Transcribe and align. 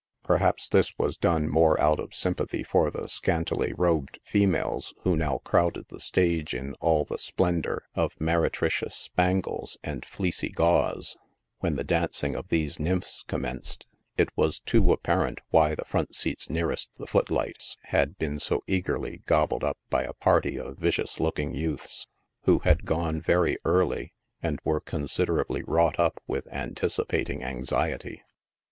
Perhaps 0.23 0.69
this 0.69 0.97
was 0.97 1.15
done 1.15 1.47
more 1.47 1.79
out 1.79 1.99
of 1.99 2.15
sympathy 2.15 2.63
for 2.63 2.89
the 2.89 3.07
scantily 3.07 3.71
robed 3.73 4.17
females 4.23 4.95
who 5.03 5.15
now 5.15 5.37
crowded 5.43 5.85
the 5.89 5.99
stage 5.99 6.55
in 6.55 6.73
all 6.79 7.05
the 7.05 7.19
splendor 7.19 7.83
of 7.93 8.19
meretricious 8.19 8.95
spangles 8.95 9.77
ana* 9.83 10.01
fleecy 10.01 10.49
gauze. 10.49 11.17
When 11.59 11.75
the 11.75 11.83
dancing 11.83 12.33
of 12.33 12.47
these 12.47 12.79
nymphs 12.79 13.23
commenced, 13.27 13.85
it 14.17 14.29
was 14.35 14.59
too 14.59 14.91
apparent 14.91 15.37
why 15.51 15.75
the 15.75 15.85
front 15.85 16.15
seats 16.15 16.49
nearest 16.49 16.89
the 16.97 17.05
foot 17.05 17.29
lights 17.29 17.77
had 17.83 18.17
been 18.17 18.39
so 18.39 18.63
eagerly 18.65 19.21
gobbled 19.27 19.63
up 19.63 19.77
by 19.91 20.01
a 20.03 20.13
party 20.13 20.57
of 20.59 20.79
vicious 20.79 21.19
looking 21.19 21.53
youths, 21.53 22.07
who 22.45 22.57
had 22.63 22.85
gone 22.85 23.21
very 23.21 23.55
early, 23.65 24.13
and 24.41 24.57
were 24.63 24.81
considerably 24.81 25.61
wrought 25.61 25.99
up 25.99 26.19
with 26.25 26.47
anticipating 26.51 27.43
anxiety. 27.43 28.23